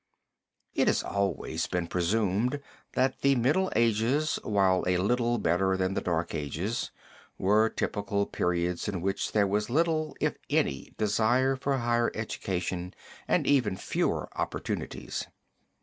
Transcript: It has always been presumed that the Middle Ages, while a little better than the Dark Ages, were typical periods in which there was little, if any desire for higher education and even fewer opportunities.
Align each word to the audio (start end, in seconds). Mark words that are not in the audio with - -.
It 0.73 0.87
has 0.87 1.03
always 1.03 1.67
been 1.67 1.85
presumed 1.85 2.59
that 2.93 3.21
the 3.21 3.35
Middle 3.35 3.71
Ages, 3.75 4.39
while 4.41 4.83
a 4.87 4.97
little 4.97 5.37
better 5.37 5.77
than 5.77 5.93
the 5.93 6.01
Dark 6.01 6.33
Ages, 6.33 6.89
were 7.37 7.69
typical 7.69 8.25
periods 8.25 8.87
in 8.87 9.01
which 9.01 9.31
there 9.33 9.45
was 9.45 9.69
little, 9.69 10.15
if 10.19 10.37
any 10.49 10.95
desire 10.97 11.55
for 11.55 11.77
higher 11.77 12.11
education 12.15 12.95
and 13.27 13.45
even 13.45 13.77
fewer 13.77 14.27
opportunities. 14.35 15.27